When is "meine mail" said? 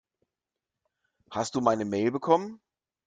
1.61-2.09